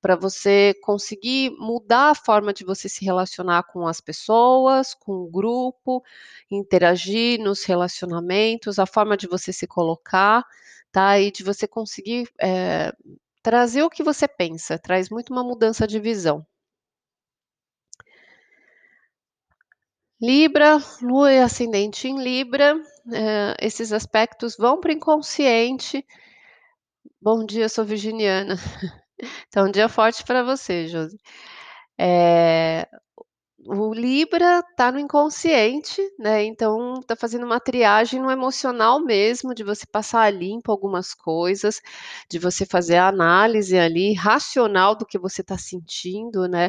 para 0.00 0.14
você 0.14 0.72
conseguir 0.80 1.50
mudar 1.58 2.10
a 2.10 2.14
forma 2.14 2.52
de 2.52 2.64
você 2.64 2.88
se 2.88 3.04
relacionar 3.04 3.64
com 3.64 3.88
as 3.88 4.00
pessoas, 4.00 4.94
com 4.94 5.24
o 5.24 5.28
grupo, 5.28 6.04
interagir 6.48 7.40
nos 7.40 7.64
relacionamentos, 7.64 8.78
a 8.78 8.86
forma 8.86 9.16
de 9.16 9.26
você 9.26 9.52
se 9.52 9.66
colocar, 9.66 10.44
tá, 10.96 11.20
e 11.20 11.30
de 11.30 11.42
você 11.44 11.68
conseguir, 11.68 12.26
eh, 12.40 12.90
trazer 13.42 13.82
o 13.82 13.90
que 13.90 14.02
você 14.02 14.26
pensa, 14.28 14.78
traz 14.78 15.10
muito 15.10 15.32
uma 15.32 15.44
mudança 15.44 15.86
de 15.86 16.00
visão. 16.00 16.46
Libra, 20.20 20.78
Lua 21.02 21.32
e 21.32 21.38
ascendente 21.40 22.08
em 22.08 22.22
Libra, 22.22 22.74
eh, 23.12 23.54
esses 23.60 23.92
aspectos 23.92 24.56
vão 24.56 24.80
para 24.80 24.90
o 24.90 24.94
inconsciente. 24.94 26.04
Bom 27.20 27.44
dia, 27.44 27.68
sou 27.68 27.84
virginiana. 27.84 28.56
Então 29.48 29.66
um 29.68 29.70
dia 29.72 29.88
forte 29.88 30.24
para 30.24 30.42
você, 30.44 30.88
Josi. 30.88 31.18
Eh, 31.98 32.86
o 33.64 33.92
Libra 33.94 34.60
está 34.60 34.92
no 34.92 34.98
inconsciente, 34.98 36.00
né, 36.18 36.44
então 36.44 37.00
está 37.00 37.16
fazendo 37.16 37.46
uma 37.46 37.58
triagem 37.58 38.20
no 38.20 38.30
emocional 38.30 39.00
mesmo, 39.02 39.54
de 39.54 39.64
você 39.64 39.86
passar 39.86 40.30
limpo 40.32 40.70
algumas 40.70 41.14
coisas, 41.14 41.80
de 42.30 42.38
você 42.38 42.66
fazer 42.66 42.96
a 42.96 43.08
análise 43.08 43.76
ali 43.78 44.12
racional 44.12 44.94
do 44.94 45.06
que 45.06 45.18
você 45.18 45.40
está 45.40 45.56
sentindo, 45.56 46.46
né, 46.46 46.68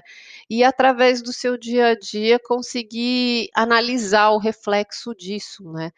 e 0.49 0.63
através 0.63 1.21
do 1.21 1.33
seu 1.33 1.57
dia 1.57 1.87
a 1.89 1.95
dia 1.99 2.39
conseguir 2.39 3.49
analisar 3.53 4.29
o 4.31 4.37
reflexo 4.39 5.13
disso, 5.13 5.69
né, 5.73 5.91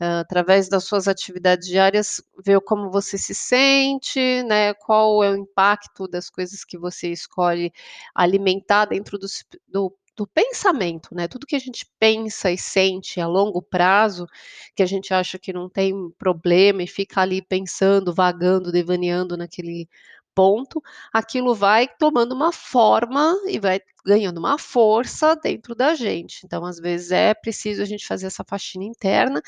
hã, 0.00 0.20
através 0.20 0.68
das 0.70 0.84
suas 0.84 1.08
atividades 1.08 1.68
diárias, 1.68 2.22
ver 2.46 2.60
como 2.62 2.90
você 2.90 3.18
se 3.18 3.34
sente, 3.34 4.42
né, 4.44 4.74
qual 4.74 5.22
é 5.24 5.30
o 5.32 5.36
impacto 5.36 6.08
das 6.08 6.30
coisas 6.30 6.64
que 6.64 6.78
você 6.78 7.10
escolhe 7.12 7.72
alimentar 8.14 8.86
dentro 8.86 9.18
dos 9.18 9.44
do 9.68 9.94
do 10.16 10.26
pensamento, 10.26 11.14
né, 11.14 11.26
tudo 11.26 11.46
que 11.46 11.56
a 11.56 11.58
gente 11.58 11.86
pensa 11.98 12.50
e 12.50 12.58
sente 12.58 13.20
a 13.20 13.26
longo 13.26 13.62
prazo, 13.62 14.26
que 14.74 14.82
a 14.82 14.86
gente 14.86 15.14
acha 15.14 15.38
que 15.38 15.52
não 15.52 15.68
tem 15.68 16.10
problema 16.18 16.82
e 16.82 16.86
fica 16.86 17.20
ali 17.22 17.40
pensando, 17.42 18.14
vagando, 18.14 18.70
devaneando 18.72 19.36
naquele 19.36 19.88
ponto, 20.34 20.82
aquilo 21.12 21.54
vai 21.54 21.88
tomando 21.98 22.32
uma 22.34 22.52
forma 22.52 23.34
e 23.46 23.58
vai 23.58 23.80
ganhando 24.04 24.38
uma 24.38 24.58
força 24.58 25.36
dentro 25.36 25.74
da 25.74 25.94
gente. 25.94 26.42
Então, 26.44 26.64
às 26.64 26.78
vezes, 26.78 27.10
é 27.12 27.34
preciso 27.34 27.82
a 27.82 27.84
gente 27.84 28.06
fazer 28.06 28.26
essa 28.26 28.44
faxina 28.48 28.84
interna, 28.84 29.42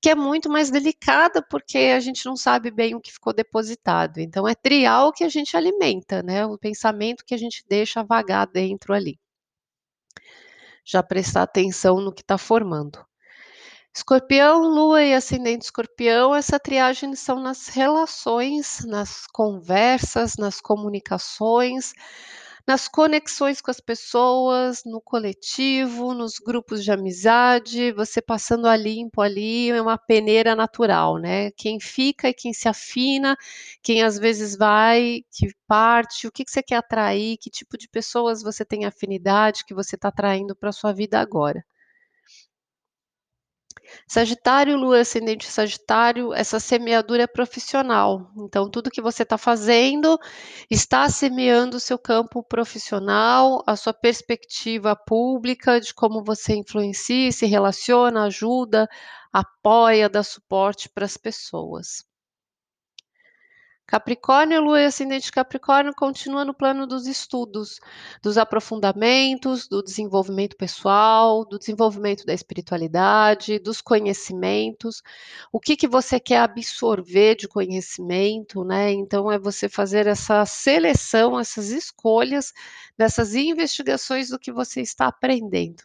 que 0.00 0.10
é 0.10 0.14
muito 0.14 0.50
mais 0.50 0.70
delicada, 0.70 1.42
porque 1.42 1.78
a 1.78 2.00
gente 2.00 2.26
não 2.26 2.36
sabe 2.36 2.70
bem 2.70 2.94
o 2.94 3.00
que 3.00 3.12
ficou 3.12 3.32
depositado. 3.32 4.18
Então 4.20 4.46
é 4.46 4.54
triar 4.54 5.06
o 5.06 5.12
que 5.12 5.24
a 5.24 5.28
gente 5.30 5.56
alimenta, 5.56 6.22
né, 6.22 6.44
o 6.46 6.58
pensamento 6.58 7.24
que 7.24 7.34
a 7.34 7.38
gente 7.38 7.64
deixa 7.68 8.02
vagar 8.02 8.46
dentro 8.46 8.92
ali. 8.94 9.18
Já 10.84 11.02
prestar 11.02 11.42
atenção 11.42 12.00
no 12.00 12.12
que 12.12 12.22
está 12.22 12.38
formando. 12.38 13.04
Escorpião, 13.96 14.60
Lua 14.62 15.04
e 15.04 15.14
ascendente 15.14 15.66
Escorpião, 15.66 16.34
essa 16.34 16.58
triagem 16.58 17.14
são 17.14 17.40
nas 17.40 17.68
relações, 17.68 18.84
nas 18.84 19.26
conversas, 19.28 20.36
nas 20.36 20.60
comunicações, 20.60 21.92
nas 22.66 22.88
conexões 22.88 23.60
com 23.60 23.70
as 23.70 23.80
pessoas, 23.80 24.82
no 24.84 25.00
coletivo, 25.00 26.14
nos 26.14 26.38
grupos 26.38 26.82
de 26.84 26.90
amizade, 26.90 27.92
você 27.92 28.22
passando 28.22 28.66
a 28.68 28.76
limpo 28.76 29.20
ali, 29.20 29.70
é 29.70 29.80
uma 29.82 29.98
peneira 29.98 30.54
natural, 30.56 31.18
né, 31.18 31.50
quem 31.52 31.78
fica 31.80 32.28
e 32.28 32.34
quem 32.34 32.52
se 32.54 32.68
afina, 32.68 33.36
quem 33.82 34.02
às 34.02 34.18
vezes 34.18 34.56
vai, 34.56 35.22
que 35.32 35.48
parte, 35.66 36.26
o 36.26 36.32
que 36.32 36.44
que 36.44 36.50
você 36.50 36.62
quer 36.62 36.76
atrair, 36.76 37.36
que 37.38 37.50
tipo 37.50 37.76
de 37.78 37.88
pessoas 37.88 38.42
você 38.42 38.64
tem 38.64 38.84
afinidade, 38.86 39.64
que 39.66 39.74
você 39.74 39.94
está 39.96 40.08
atraindo 40.08 40.56
para 40.56 40.72
sua 40.72 40.92
vida 40.92 41.20
agora. 41.20 41.64
Sagitário, 44.06 44.76
Lua 44.76 45.00
ascendente 45.00 45.46
Sagitário, 45.46 46.32
essa 46.34 46.60
semeadura 46.60 47.22
é 47.22 47.26
profissional, 47.26 48.30
então 48.36 48.70
tudo 48.70 48.90
que 48.90 49.00
você 49.00 49.22
está 49.22 49.38
fazendo, 49.38 50.18
está 50.70 51.08
semeando 51.08 51.76
o 51.78 51.80
seu 51.80 51.98
campo 51.98 52.42
profissional, 52.42 53.62
a 53.66 53.76
sua 53.76 53.94
perspectiva 53.94 54.94
pública 54.94 55.80
de 55.80 55.92
como 55.94 56.22
você 56.22 56.54
influencia, 56.54 57.32
se 57.32 57.46
relaciona, 57.46 58.24
ajuda, 58.24 58.88
apoia, 59.32 60.08
dá 60.08 60.22
suporte 60.22 60.88
para 60.88 61.04
as 61.06 61.16
pessoas. 61.16 62.04
Capricórnio, 63.86 64.62
Lua 64.62 64.80
e 64.80 64.86
ascendente 64.86 65.30
Capricórnio 65.30 65.94
continua 65.94 66.44
no 66.44 66.54
plano 66.54 66.86
dos 66.86 67.06
estudos, 67.06 67.80
dos 68.22 68.38
aprofundamentos, 68.38 69.68
do 69.68 69.82
desenvolvimento 69.82 70.56
pessoal, 70.56 71.44
do 71.44 71.58
desenvolvimento 71.58 72.24
da 72.24 72.32
espiritualidade, 72.32 73.58
dos 73.58 73.82
conhecimentos, 73.82 75.02
o 75.52 75.60
que 75.60 75.76
que 75.76 75.86
você 75.86 76.18
quer 76.18 76.38
absorver 76.38 77.36
de 77.36 77.46
conhecimento, 77.46 78.64
né, 78.64 78.90
então 78.92 79.30
é 79.30 79.38
você 79.38 79.68
fazer 79.68 80.06
essa 80.06 80.46
seleção, 80.46 81.38
essas 81.38 81.68
escolhas 81.68 82.52
dessas 82.96 83.34
investigações 83.34 84.30
do 84.30 84.38
que 84.38 84.50
você 84.50 84.80
está 84.80 85.06
aprendendo. 85.08 85.82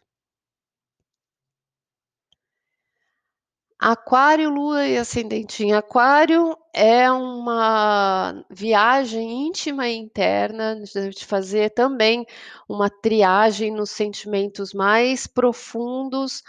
Aquário, 3.80 4.50
Lua 4.50 4.86
e 4.86 4.98
ascendente 4.98 5.64
em 5.64 5.74
Aquário, 5.74 6.58
é 6.74 7.10
uma 7.10 8.44
viagem 8.50 9.48
íntima 9.48 9.88
e 9.88 9.96
interna, 9.96 10.82
de 10.84 11.26
fazer 11.26 11.70
também 11.70 12.26
uma 12.68 12.90
triagem 12.90 13.72
nos 13.72 13.92
sentimentos 13.92 14.74
mais 14.74 15.28
profundos, 15.28 16.44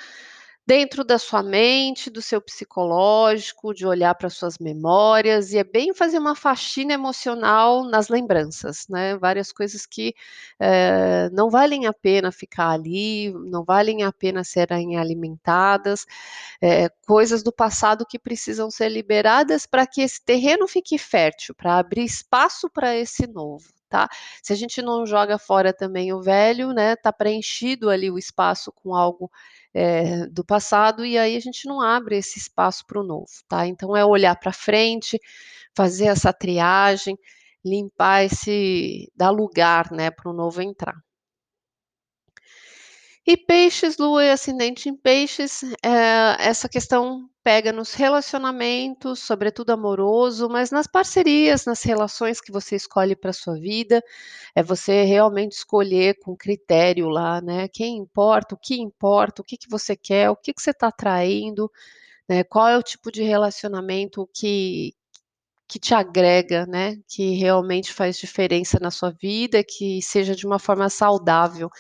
dentro 0.71 1.03
da 1.03 1.19
sua 1.19 1.43
mente, 1.43 2.09
do 2.11 2.23
seu 2.23 2.41
psicológico, 2.41 3.75
de 3.75 3.85
olhar 3.85 4.15
para 4.15 4.31
suas 4.31 4.57
memórias, 4.59 5.53
e 5.53 5.59
é 5.59 5.65
bem 5.65 5.93
fazer 5.93 6.17
uma 6.17 6.37
faxina 6.37 6.93
emocional 6.95 7.83
nas 7.85 8.09
lembranças, 8.09 8.87
né, 8.89 9.17
várias 9.19 9.51
coisas 9.51 9.85
que, 9.85 10.15
eh, 10.61 11.29
não 11.33 11.51
valem 11.51 11.87
a 11.89 11.93
pena 11.93 12.31
ficar 12.31 12.69
ali, 12.71 13.33
não 13.51 13.65
valem 13.65 14.05
a 14.05 14.13
pena 14.13 14.45
serem 14.45 14.97
alimentadas, 14.97 16.07
eh, 16.63 16.89
coisas 17.05 17.43
do 17.43 17.53
passado 17.53 18.07
que 18.09 18.17
precisam 18.19 18.71
ser 18.71 18.91
liberadas 18.91 19.67
para 19.67 19.85
que 19.89 20.01
esse 20.03 20.25
terreno 20.25 20.69
fique 20.69 20.97
fértil, 20.99 21.53
para 21.57 21.79
abrir 21.79 22.05
espaço 22.05 22.71
para 22.71 22.95
esse 22.97 23.27
novo, 23.27 23.67
tá. 23.91 24.09
Se 24.43 24.53
a 24.55 24.57
gente 24.57 24.81
não 24.83 25.05
joga 25.07 25.39
fora 25.39 25.73
também 25.75 26.13
o 26.15 26.23
velho, 26.23 26.73
né, 26.73 26.95
está 26.95 27.13
preenchido 27.13 27.91
ali 27.91 28.11
o 28.11 28.19
espaço 28.19 28.73
com 28.73 28.95
algo, 28.95 29.31
eh, 29.75 30.27
do 30.29 30.45
passado, 30.45 31.05
e 31.05 31.19
aí 31.19 31.37
a 31.37 31.41
gente 31.41 31.67
não 31.69 31.81
abre 31.83 32.17
esse 32.19 32.39
espaço 32.39 32.87
para 32.87 33.01
o 33.01 33.05
novo, 33.05 33.27
tá. 33.49 33.67
Então 33.67 33.97
é 33.97 34.05
olhar 34.05 34.37
para 34.37 34.53
frente, 34.53 35.19
fazer 35.77 36.07
essa 36.07 36.33
triagem, 36.33 37.19
limpar 37.65 38.25
esse 38.25 39.11
dar 39.17 39.31
lugar, 39.31 39.91
né, 39.93 40.11
para 40.11 40.31
o 40.31 40.35
novo 40.35 40.63
entrar. 40.63 40.95
E 43.27 43.37
Peixes, 43.37 43.99
Lua 43.99 44.25
e 44.25 44.31
ascendente 44.31 44.89
em 44.89 44.97
Peixes, 44.97 45.63
eh, 45.85 46.37
essa 46.39 46.69
questão 46.69 47.29
pega 47.43 47.71
nos 47.73 47.93
relacionamentos, 47.95 49.21
sobretudo 49.21 49.71
amoroso, 49.71 50.49
mas 50.49 50.71
nas 50.71 50.87
parcerias, 50.87 51.65
nas 51.67 51.83
relações 51.83 52.41
que 52.41 52.51
você 52.51 52.77
escolhe 52.77 53.15
para 53.15 53.33
sua 53.33 53.55
vida, 53.61 54.03
é 54.55 54.63
você 54.63 55.03
realmente 55.05 55.53
escolher 55.53 56.19
com 56.23 56.37
critério 56.37 57.09
lá, 57.09 57.41
né, 57.43 57.69
quem 57.69 57.97
importa, 57.99 58.55
o 58.55 58.59
que 58.59 58.77
importa, 58.81 59.43
o 59.43 59.45
que 59.45 59.57
que 59.59 59.69
você 59.71 59.97
quer, 59.97 60.31
o 60.31 60.37
que 60.37 60.53
que 60.55 60.63
você 60.63 60.71
está 60.71 60.89
atraindo, 60.89 61.71
né, 62.29 62.45
qual 62.45 62.69
é 62.69 62.79
o 62.79 62.83
tipo 62.85 63.13
de 63.13 63.23
relacionamento 63.25 64.29
que 64.35 64.95
que 65.71 65.79
te 65.79 65.95
agrega, 65.95 66.67
né, 66.67 66.97
que 67.09 67.37
realmente 67.37 67.93
faz 67.93 68.19
diferença 68.19 68.79
na 68.81 68.91
sua 68.91 69.13
vida, 69.13 69.63
que 69.65 70.03
seja 70.03 70.35
de 70.35 70.47
uma 70.47 70.59
forma 70.59 70.91
saudável, 70.91 71.71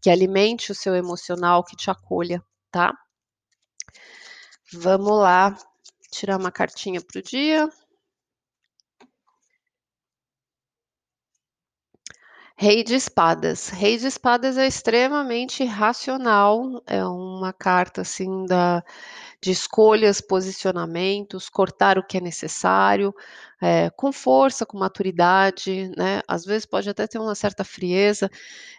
que 0.00 0.08
alimente 0.10 0.72
o 0.72 0.74
seu 0.74 0.94
emocional, 0.94 1.64
que 1.64 1.76
te 1.76 1.90
acolha, 1.90 2.42
tá? 2.70 2.94
Vamos 4.72 5.18
lá, 5.18 5.56
tirar 6.12 6.38
uma 6.38 6.52
cartinha 6.52 7.00
para 7.00 7.18
o 7.18 7.22
dia. 7.22 7.68
Rei 12.62 12.84
de 12.84 12.94
espadas. 12.94 13.68
Rei 13.70 13.96
de 13.96 14.06
espadas 14.06 14.58
é 14.58 14.66
extremamente 14.66 15.64
racional, 15.64 16.82
é 16.86 17.02
uma 17.06 17.54
carta 17.54 18.02
assim 18.02 18.44
da 18.44 18.84
de 19.42 19.50
escolhas, 19.50 20.20
posicionamentos, 20.20 21.48
cortar 21.48 21.96
o 21.98 22.04
que 22.06 22.18
é 22.18 22.20
necessário, 22.20 23.14
eh, 23.62 23.88
com 23.96 24.12
força, 24.12 24.66
com 24.66 24.78
maturidade, 24.78 25.90
né, 25.96 26.20
às 26.28 26.44
vezes 26.44 26.66
pode 26.66 26.90
até 26.90 27.06
ter 27.06 27.18
uma 27.18 27.34
certa 27.34 27.64
frieza, 27.64 28.30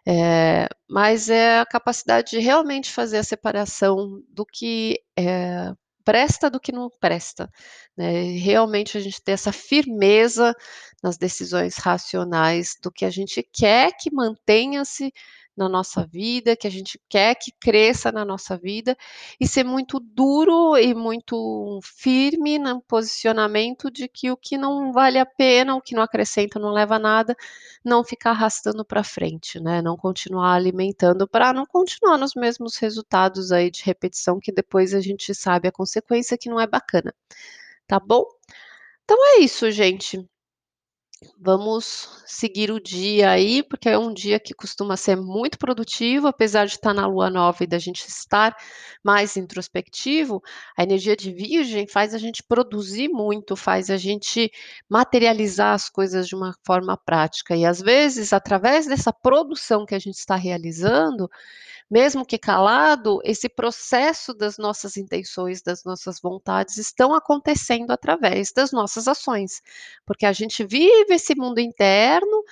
eh, 0.07 0.67
mas 0.89 1.29
é 1.29 1.59
a 1.61 1.65
capacidade 1.65 2.31
de 2.31 2.39
realmente 2.39 2.91
fazer 2.91 3.19
a 3.19 3.23
separação 3.23 4.21
do 4.29 4.45
que, 4.45 4.99
eh, 5.17 5.73
presta 6.11 6.49
do 6.49 6.59
que 6.59 6.73
não 6.73 6.89
presta, 6.99 7.49
né, 7.97 8.23
realmente 8.37 8.97
a 8.97 9.01
gente 9.01 9.23
ter 9.23 9.31
essa 9.31 9.53
firmeza 9.53 10.53
nas 11.01 11.17
decisões 11.17 11.77
racionais 11.77 12.75
do 12.83 12.91
que 12.91 13.05
a 13.05 13.09
gente 13.09 13.41
quer 13.53 13.93
que 13.97 14.13
mantenha-se 14.13 15.13
na 15.55 15.67
nossa 15.69 16.05
vida, 16.07 16.55
que 16.55 16.67
a 16.67 16.69
gente 16.71 16.99
quer 17.09 17.35
que 17.35 17.51
cresça 17.59 18.11
na 18.11 18.25
nossa 18.25 18.57
vida, 18.57 18.95
e 19.39 19.47
ser 19.47 19.63
muito 19.63 19.99
duro 19.99 20.77
e 20.77 20.93
muito 20.95 21.79
firme 21.83 22.57
no 22.57 22.81
posicionamento 22.81 23.91
de 23.91 24.07
que 24.07 24.31
o 24.31 24.37
que 24.37 24.57
não 24.57 24.91
vale 24.91 25.19
a 25.19 25.25
pena, 25.25 25.75
o 25.75 25.81
que 25.81 25.95
não 25.95 26.03
acrescenta, 26.03 26.59
não 26.59 26.71
leva 26.71 26.95
a 26.95 26.99
nada, 26.99 27.35
não 27.83 28.03
ficar 28.03 28.31
arrastando 28.31 28.85
para 28.85 29.03
frente, 29.03 29.59
né, 29.59 29.81
não 29.81 29.97
continuar 29.97 30.53
alimentando 30.55 31.27
para 31.27 31.53
não 31.53 31.65
continuar 31.65 32.17
nos 32.17 32.33
mesmos 32.35 32.77
resultados 32.77 33.51
aí 33.51 33.69
de 33.71 33.83
repetição 33.83 34.39
que 34.39 34.51
depois 34.51 34.93
a 34.93 35.01
gente 35.01 35.33
sabe 35.35 35.67
a 35.67 35.71
consequência 35.71 36.37
que 36.37 36.49
não 36.49 36.59
é 36.59 36.67
bacana, 36.67 37.13
tá 37.87 37.99
bom? 37.99 38.25
Então 39.05 39.17
é 39.37 39.39
isso 39.41 39.69
gente. 39.71 40.25
Vamos 41.39 42.09
seguir 42.25 42.71
o 42.71 42.79
dia 42.79 43.29
aí, 43.29 43.61
porque 43.61 43.87
é 43.87 43.97
um 43.97 44.11
dia 44.11 44.39
que 44.39 44.55
costuma 44.55 44.97
ser 44.97 45.15
muito 45.15 45.57
produtivo, 45.59 46.27
apesar 46.27 46.65
de 46.65 46.73
estar 46.73 46.95
na 46.95 47.05
lua 47.05 47.29
nova 47.29 47.63
e 47.63 47.67
da 47.67 47.77
gente 47.77 47.99
estar 48.07 48.55
mais 49.03 49.37
introspectivo, 49.37 50.41
a 50.75 50.81
energia 50.81 51.15
de 51.15 51.31
virgem 51.31 51.87
faz 51.87 52.15
a 52.15 52.17
gente 52.17 52.41
produzir 52.41 53.07
muito, 53.09 53.55
faz 53.55 53.91
a 53.91 53.97
gente 53.97 54.51
materializar 54.89 55.75
as 55.75 55.89
coisas 55.89 56.27
de 56.27 56.35
uma 56.35 56.55
forma 56.65 56.97
prática. 56.97 57.55
E 57.55 57.65
às 57.65 57.79
vezes 57.81 58.33
através 58.33 58.87
dessa 58.87 59.13
produção 59.13 59.85
que 59.85 59.93
a 59.93 59.99
gente 59.99 60.17
está 60.17 60.35
realizando, 60.35 61.29
mesmo 61.91 62.25
que 62.25 62.37
calado, 62.37 63.19
esse 63.21 63.49
processo 63.49 64.33
das 64.33 64.57
nossas 64.57 64.95
intenções, 64.95 65.61
das 65.61 65.83
nossas 65.83 66.21
vontades 66.21 66.77
estão 66.77 67.13
acontecendo 67.13 67.91
através 67.91 68.53
das 68.53 68.71
nossas 68.71 69.09
ações, 69.09 69.61
porque 70.05 70.25
a 70.25 70.31
gente 70.31 70.63
vive 70.63 71.10
esse 71.13 71.35
mundo 71.35 71.59
interno, 71.59 72.43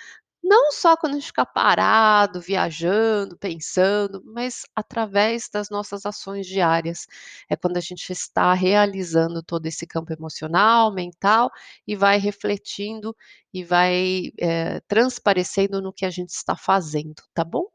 não 0.43 0.71
só 0.71 0.95
quando 0.97 1.13
a 1.13 1.15
gente 1.17 1.27
fica 1.27 1.45
parado, 1.45 2.41
viajando, 2.41 3.37
pensando, 3.37 4.21
mas 4.25 4.63
através 4.75 5.49
das 5.51 5.69
nossas 5.69 6.05
ações 6.05 6.47
diárias, 6.47 7.05
é 7.49 7.55
quando 7.55 7.77
a 7.77 7.81
gente 7.81 8.11
está 8.11 8.53
realizando 8.53 9.43
todo 9.43 9.65
esse 9.65 9.85
campo 9.85 10.13
emocional, 10.13 10.93
mental 10.93 11.51
e 11.85 11.95
vai 11.95 12.17
refletindo 12.17 13.15
e 13.53 13.63
vai, 13.63 14.31
eh, 14.39 14.79
transparecendo 14.87 15.81
no 15.81 15.93
que 15.93 16.05
a 16.05 16.09
gente 16.09 16.29
está 16.29 16.55
fazendo, 16.55 17.21
tá 17.33 17.43
bom? 17.43 17.65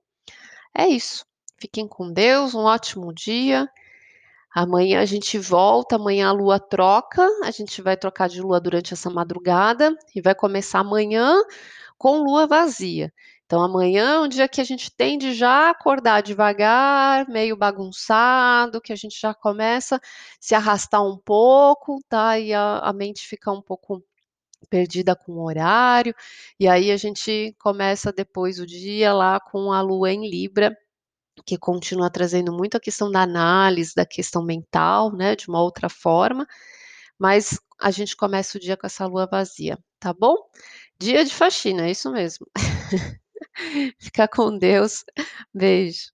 É 0.76 0.88
isso, 0.88 1.26
fiquem 1.58 1.86
com 1.88 2.12
Deus, 2.12 2.54
um 2.54 2.64
ótimo 2.64 3.12
dia, 3.12 3.68
amanhã 4.54 5.00
a 5.00 5.04
gente 5.04 5.38
volta, 5.38 5.96
amanhã 5.96 6.28
a 6.28 6.32
lua 6.32 6.60
troca, 6.60 7.26
a 7.42 7.50
gente 7.50 7.82
vai 7.82 7.96
trocar 7.96 8.28
de 8.28 8.40
lua 8.40 8.60
durante 8.60 8.94
essa 8.94 9.10
madrugada 9.10 9.96
e 10.14 10.20
vai 10.20 10.34
começar 10.34 10.80
amanhã 10.80 11.42
com 11.98 12.18
lua 12.22 12.46
vazia, 12.46 13.12
então 13.46 13.62
amanhã 13.62 14.14
é 14.14 14.18
um 14.20 14.28
dia 14.28 14.48
que 14.48 14.60
a 14.60 14.64
gente 14.64 14.90
tende 14.90 15.34
já 15.34 15.68
a 15.68 15.70
acordar 15.70 16.22
devagar, 16.22 17.28
meio 17.28 17.56
bagunçado, 17.56 18.80
que 18.80 18.92
a 18.92 18.96
gente 18.96 19.20
já 19.20 19.34
começa 19.34 20.00
se 20.40 20.54
arrastar 20.54 21.02
um 21.04 21.18
pouco, 21.18 22.00
tá, 22.08 22.38
e 22.38 22.52
a 22.54 22.78
a 22.78 22.92
mente 22.92 23.26
fica 23.26 23.50
um 23.52 23.62
pouco 23.62 24.02
perdida 24.70 25.14
com 25.16 25.32
o 25.32 25.44
horário, 25.44 26.14
e 26.58 26.66
aí 26.68 26.90
a 26.90 26.96
gente 26.96 27.54
começa 27.58 28.12
depois 28.12 28.58
o 28.58 28.66
dia 28.66 29.12
lá 29.12 29.38
com 29.40 29.72
a 29.72 29.80
lua 29.82 30.12
em 30.12 30.28
Libra, 30.28 30.76
que 31.46 31.58
continua 31.58 32.10
trazendo 32.10 32.52
muito 32.52 32.76
a 32.76 32.80
questão 32.80 33.10
da 33.10 33.22
análise, 33.22 33.94
da 33.94 34.06
questão 34.06 34.44
mental, 34.44 35.12
né, 35.14 35.36
de 35.36 35.48
uma 35.48 35.62
outra 35.62 35.88
forma, 35.88 36.46
mas 37.18 37.58
a 37.80 37.90
gente 37.90 38.16
começa 38.16 38.56
o 38.58 38.60
dia 38.60 38.76
com 38.76 38.86
essa 38.86 39.06
lua 39.06 39.26
vazia, 39.26 39.78
tá 39.98 40.12
bom? 40.12 40.36
Dia 40.98 41.24
de 41.24 41.34
faxina, 41.34 41.86
é 41.86 41.90
isso 41.90 42.10
mesmo. 42.12 42.46
Fica 43.98 44.28
com 44.28 44.56
Deus, 44.58 45.04
beijo. 45.52 46.12